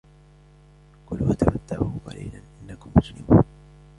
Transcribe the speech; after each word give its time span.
كُلُوا 1.09 1.29
وَتَمَتَّعُوا 1.29 1.91
قَلِيلًا 2.05 2.41
إِنَّكُمْ 2.63 2.91
مُجْرِمُونَ 2.95 3.43